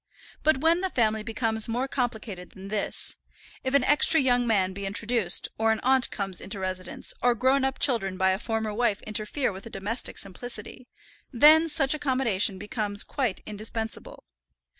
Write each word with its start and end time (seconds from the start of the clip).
But 0.41 0.61
when 0.61 0.81
the 0.81 0.89
family 0.89 1.21
becomes 1.21 1.69
more 1.69 1.87
complicated 1.87 2.53
than 2.53 2.69
this, 2.69 3.17
if 3.63 3.75
an 3.75 3.83
extra 3.83 4.19
young 4.19 4.47
man 4.47 4.73
be 4.73 4.87
introduced, 4.87 5.47
or 5.59 5.71
an 5.71 5.79
aunt 5.83 6.09
comes 6.09 6.41
into 6.41 6.57
residence, 6.57 7.13
or 7.21 7.35
grown 7.35 7.63
up 7.63 7.77
children 7.77 8.17
by 8.17 8.31
a 8.31 8.39
former 8.39 8.73
wife 8.73 9.03
interfere 9.03 9.51
with 9.51 9.65
the 9.65 9.69
domestic 9.69 10.17
simplicity, 10.17 10.87
then 11.31 11.69
such 11.69 11.93
accommodation 11.93 12.57
becomes 12.57 13.03
quite 13.03 13.41
indispensable. 13.45 14.23